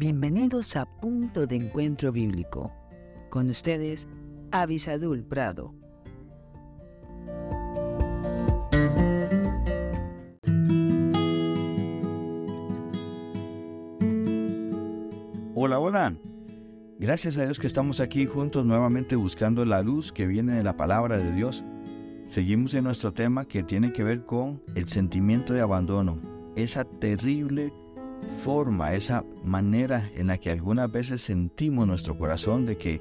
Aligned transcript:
Bienvenidos 0.00 0.76
a 0.76 0.86
Punto 0.86 1.46
de 1.46 1.56
Encuentro 1.56 2.10
Bíblico. 2.10 2.72
Con 3.28 3.50
ustedes, 3.50 4.08
Avisadul 4.50 5.22
Prado. 5.22 5.74
Hola, 15.54 15.78
hola. 15.78 16.16
Gracias 16.98 17.36
a 17.36 17.44
Dios 17.44 17.58
que 17.58 17.66
estamos 17.66 18.00
aquí 18.00 18.24
juntos 18.24 18.64
nuevamente 18.64 19.16
buscando 19.16 19.66
la 19.66 19.82
luz 19.82 20.12
que 20.12 20.26
viene 20.26 20.54
de 20.54 20.62
la 20.62 20.78
palabra 20.78 21.18
de 21.18 21.30
Dios. 21.32 21.62
Seguimos 22.24 22.72
en 22.72 22.84
nuestro 22.84 23.12
tema 23.12 23.44
que 23.44 23.62
tiene 23.62 23.92
que 23.92 24.02
ver 24.02 24.24
con 24.24 24.62
el 24.74 24.88
sentimiento 24.88 25.52
de 25.52 25.60
abandono, 25.60 26.18
esa 26.56 26.84
terrible 26.86 27.70
forma, 28.42 28.94
esa 28.94 29.24
manera 29.44 30.10
en 30.16 30.28
la 30.28 30.38
que 30.38 30.50
algunas 30.50 30.90
veces 30.90 31.22
sentimos 31.22 31.86
nuestro 31.86 32.16
corazón 32.16 32.66
de 32.66 32.76
que 32.76 33.00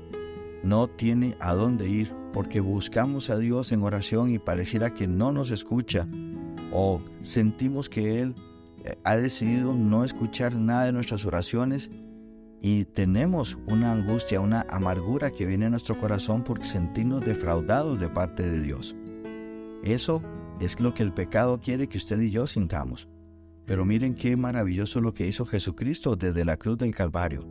no 0.63 0.87
tiene 0.87 1.35
a 1.39 1.53
dónde 1.53 1.87
ir, 1.87 2.13
porque 2.33 2.59
buscamos 2.59 3.29
a 3.29 3.37
Dios 3.37 3.71
en 3.71 3.83
oración 3.83 4.31
y 4.31 4.39
pareciera 4.39 4.93
que 4.93 5.07
no 5.07 5.31
nos 5.31 5.51
escucha, 5.51 6.07
o 6.71 7.01
sentimos 7.21 7.89
que 7.89 8.21
Él 8.21 8.35
eh, 8.83 8.97
ha 9.03 9.15
decidido 9.15 9.73
no 9.73 10.03
escuchar 10.03 10.55
nada 10.55 10.85
de 10.85 10.91
nuestras 10.91 11.25
oraciones 11.25 11.89
y 12.61 12.85
tenemos 12.85 13.57
una 13.67 13.91
angustia, 13.91 14.41
una 14.41 14.65
amargura 14.69 15.31
que 15.31 15.45
viene 15.45 15.67
a 15.67 15.69
nuestro 15.69 15.99
corazón 15.99 16.43
porque 16.43 16.65
sentimos 16.65 17.25
defraudados 17.25 17.99
de 17.99 18.09
parte 18.09 18.43
de 18.43 18.61
Dios. 18.61 18.95
Eso 19.83 20.21
es 20.59 20.79
lo 20.79 20.93
que 20.93 21.03
el 21.03 21.13
pecado 21.13 21.59
quiere 21.59 21.87
que 21.87 21.97
usted 21.97 22.19
y 22.19 22.31
yo 22.31 22.47
sintamos. 22.47 23.07
Pero 23.69 23.85
miren 23.85 24.15
qué 24.15 24.35
maravilloso 24.35 24.99
lo 24.99 25.13
que 25.13 25.27
hizo 25.27 25.45
Jesucristo 25.45 26.15
desde 26.15 26.43
la 26.43 26.57
cruz 26.57 26.79
del 26.79 26.95
Calvario. 26.95 27.45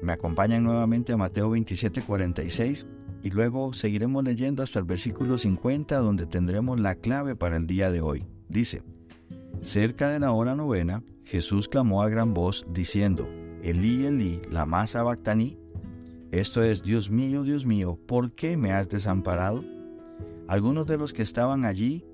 Me 0.00 0.12
acompañan 0.12 0.64
nuevamente 0.64 1.12
a 1.12 1.18
Mateo 1.18 1.50
27:46 1.50 2.86
y 3.22 3.28
luego 3.28 3.74
seguiremos 3.74 4.24
leyendo 4.24 4.62
hasta 4.62 4.78
el 4.78 4.86
versículo 4.86 5.36
50 5.36 5.98
donde 5.98 6.24
tendremos 6.24 6.80
la 6.80 6.94
clave 6.94 7.36
para 7.36 7.58
el 7.58 7.66
día 7.66 7.90
de 7.90 8.00
hoy. 8.00 8.24
Dice, 8.48 8.82
cerca 9.60 10.08
de 10.08 10.20
la 10.20 10.32
hora 10.32 10.54
novena, 10.54 11.02
Jesús 11.24 11.68
clamó 11.68 12.02
a 12.02 12.08
gran 12.08 12.32
voz 12.32 12.64
diciendo, 12.72 13.28
Elí, 13.62 14.06
Elí, 14.06 14.40
la 14.50 14.64
masa 14.64 15.02
bactaní, 15.02 15.58
esto 16.32 16.62
es, 16.62 16.82
Dios 16.82 17.10
mío, 17.10 17.42
Dios 17.42 17.66
mío, 17.66 17.98
¿por 18.06 18.32
qué 18.32 18.56
me 18.56 18.72
has 18.72 18.88
desamparado? 18.88 19.62
Algunos 20.48 20.86
de 20.86 20.96
los 20.96 21.12
que 21.12 21.20
estaban 21.20 21.66
allí 21.66 22.06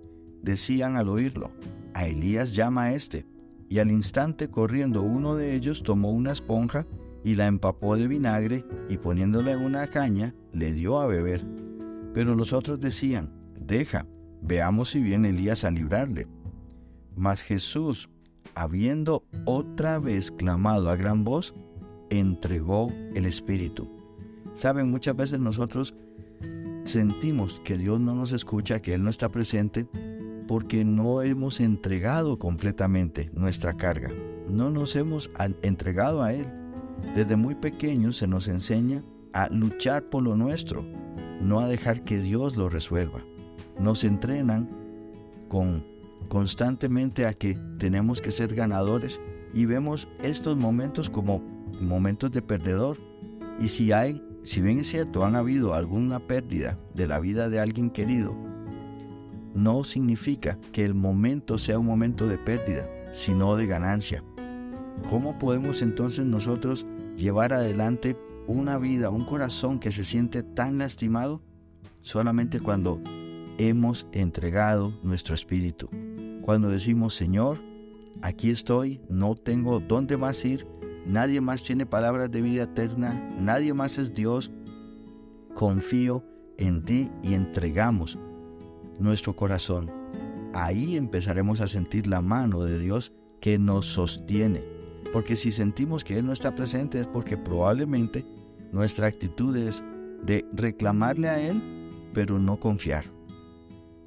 decían 0.42 0.96
al 0.96 1.08
oírlo, 1.08 1.52
a 1.94 2.06
Elías 2.06 2.54
llama 2.54 2.84
a 2.84 2.94
este. 2.94 3.26
Y 3.68 3.78
al 3.78 3.90
instante 3.90 4.48
corriendo 4.48 5.02
uno 5.02 5.34
de 5.34 5.54
ellos 5.54 5.82
tomó 5.82 6.10
una 6.10 6.32
esponja 6.32 6.86
y 7.24 7.34
la 7.34 7.46
empapó 7.46 7.96
de 7.96 8.08
vinagre 8.08 8.64
y 8.88 8.98
poniéndole 8.98 9.56
una 9.56 9.86
caña 9.86 10.34
le 10.52 10.72
dio 10.72 11.00
a 11.00 11.06
beber. 11.06 11.44
Pero 12.12 12.34
los 12.34 12.52
otros 12.52 12.80
decían, 12.80 13.30
deja, 13.58 14.06
veamos 14.42 14.90
si 14.90 15.00
viene 15.00 15.30
Elías 15.30 15.64
a 15.64 15.70
librarle. 15.70 16.26
Mas 17.16 17.40
Jesús, 17.40 18.10
habiendo 18.54 19.24
otra 19.44 19.98
vez 19.98 20.30
clamado 20.30 20.90
a 20.90 20.96
gran 20.96 21.24
voz, 21.24 21.54
entregó 22.10 22.92
el 23.14 23.24
Espíritu. 23.24 23.88
Saben, 24.54 24.90
muchas 24.90 25.16
veces 25.16 25.40
nosotros 25.40 25.94
sentimos 26.84 27.60
que 27.64 27.78
Dios 27.78 28.00
no 28.00 28.14
nos 28.14 28.32
escucha, 28.32 28.82
que 28.82 28.94
Él 28.94 29.02
no 29.02 29.10
está 29.10 29.30
presente, 29.30 29.86
porque 30.52 30.84
no 30.84 31.22
hemos 31.22 31.60
entregado 31.60 32.38
completamente 32.38 33.30
nuestra 33.32 33.72
carga, 33.72 34.10
no 34.50 34.68
nos 34.68 34.96
hemos 34.96 35.30
entregado 35.62 36.22
a 36.22 36.34
Él. 36.34 36.46
Desde 37.14 37.36
muy 37.36 37.54
pequeños 37.54 38.18
se 38.18 38.26
nos 38.26 38.48
enseña 38.48 39.02
a 39.32 39.48
luchar 39.48 40.10
por 40.10 40.22
lo 40.22 40.36
nuestro, 40.36 40.84
no 41.40 41.60
a 41.60 41.68
dejar 41.68 42.04
que 42.04 42.18
Dios 42.18 42.54
lo 42.54 42.68
resuelva. 42.68 43.20
Nos 43.80 44.04
entrenan 44.04 44.68
con 45.48 45.86
constantemente 46.28 47.24
a 47.24 47.32
que 47.32 47.58
tenemos 47.78 48.20
que 48.20 48.30
ser 48.30 48.54
ganadores 48.54 49.22
y 49.54 49.64
vemos 49.64 50.06
estos 50.22 50.58
momentos 50.58 51.08
como 51.08 51.38
momentos 51.80 52.30
de 52.30 52.42
perdedor. 52.42 52.98
Y 53.58 53.68
si 53.68 53.90
hay, 53.92 54.22
si 54.44 54.60
bien 54.60 54.80
es 54.80 54.90
cierto, 54.90 55.24
han 55.24 55.34
habido 55.34 55.72
alguna 55.72 56.20
pérdida 56.20 56.78
de 56.92 57.06
la 57.06 57.20
vida 57.20 57.48
de 57.48 57.58
alguien 57.58 57.88
querido, 57.88 58.51
no 59.54 59.84
significa 59.84 60.58
que 60.72 60.84
el 60.84 60.94
momento 60.94 61.58
sea 61.58 61.78
un 61.78 61.86
momento 61.86 62.26
de 62.26 62.38
pérdida, 62.38 62.86
sino 63.12 63.56
de 63.56 63.66
ganancia. 63.66 64.24
¿Cómo 65.10 65.38
podemos 65.38 65.82
entonces 65.82 66.24
nosotros 66.24 66.86
llevar 67.16 67.52
adelante 67.52 68.16
una 68.46 68.78
vida, 68.78 69.10
un 69.10 69.24
corazón 69.24 69.78
que 69.78 69.92
se 69.92 70.04
siente 70.04 70.42
tan 70.42 70.78
lastimado? 70.78 71.42
Solamente 72.00 72.60
cuando 72.60 73.00
hemos 73.58 74.06
entregado 74.12 74.92
nuestro 75.02 75.34
espíritu. 75.34 75.88
Cuando 76.42 76.68
decimos, 76.68 77.14
Señor, 77.14 77.58
aquí 78.20 78.50
estoy, 78.50 79.00
no 79.08 79.34
tengo 79.36 79.80
dónde 79.80 80.16
más 80.16 80.44
ir, 80.44 80.66
nadie 81.06 81.40
más 81.40 81.62
tiene 81.62 81.86
palabras 81.86 82.30
de 82.30 82.42
vida 82.42 82.64
eterna, 82.64 83.28
nadie 83.38 83.74
más 83.74 83.98
es 83.98 84.14
Dios, 84.14 84.50
confío 85.54 86.24
en 86.58 86.84
ti 86.84 87.10
y 87.22 87.34
entregamos 87.34 88.18
nuestro 89.02 89.34
corazón. 89.34 89.90
Ahí 90.54 90.96
empezaremos 90.96 91.60
a 91.60 91.68
sentir 91.68 92.06
la 92.06 92.20
mano 92.20 92.62
de 92.64 92.78
Dios 92.78 93.12
que 93.40 93.58
nos 93.58 93.86
sostiene. 93.86 94.62
Porque 95.12 95.36
si 95.36 95.52
sentimos 95.52 96.04
que 96.04 96.18
Él 96.18 96.26
no 96.26 96.32
está 96.32 96.54
presente 96.54 97.00
es 97.00 97.06
porque 97.06 97.36
probablemente 97.36 98.24
nuestra 98.72 99.06
actitud 99.06 99.56
es 99.56 99.82
de 100.24 100.44
reclamarle 100.52 101.28
a 101.28 101.40
Él, 101.40 101.60
pero 102.14 102.38
no 102.38 102.58
confiar. 102.58 103.04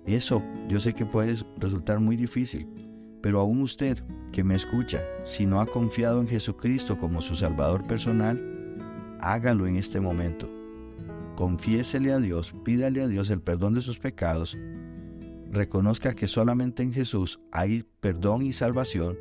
Eso 0.05 0.41
yo 0.67 0.79
sé 0.79 0.94
que 0.94 1.05
puede 1.05 1.35
resultar 1.57 2.00
muy 2.00 2.16
difícil, 2.16 2.67
pero 3.22 3.39
aún 3.39 3.61
usted 3.61 3.97
que 4.31 4.44
me 4.44 4.55
escucha, 4.55 5.01
si 5.23 5.45
no 5.45 5.59
ha 5.59 5.66
confiado 5.66 6.22
en 6.22 6.28
Jesucristo 6.28 6.97
como 6.97 7.22
su 7.22 7.35
Salvador 7.35 7.85
personal, 7.88 8.39
hágalo 9.19 9.66
en 9.66 9.78
este 9.78 10.00
momento. 10.00 10.50
Confiésele 11.35 12.12
a 12.13 12.19
Dios, 12.19 12.53
pídale 12.63 13.01
a 13.01 13.07
Dios 13.07 13.29
el 13.29 13.41
perdón 13.41 13.73
de 13.73 13.81
sus 13.81 14.00
pecados 14.00 14.57
reconozca 15.56 16.13
que 16.13 16.28
solamente 16.28 16.84
en 16.84 16.94
Jesús 16.94 17.40
hay 17.51 17.84
perdón 18.00 18.44
y 18.44 18.53
salvación 18.53 19.18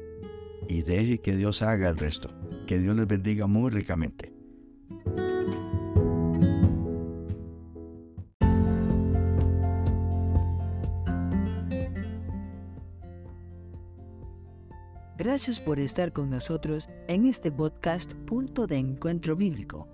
y 0.68 0.82
deje 0.82 1.20
que 1.20 1.36
Dios 1.36 1.62
haga 1.62 1.88
el 1.88 1.96
resto. 1.96 2.28
Que 2.66 2.78
Dios 2.78 2.96
les 2.96 3.06
bendiga 3.06 3.46
muy 3.46 3.70
ricamente. 3.70 4.32
Gracias 15.16 15.60
por 15.60 15.78
estar 15.78 16.12
con 16.12 16.28
nosotros 16.28 16.88
en 17.08 17.26
este 17.26 17.50
podcast 17.50 18.12
Punto 18.26 18.66
de 18.66 18.76
Encuentro 18.76 19.36
Bíblico. 19.36 19.93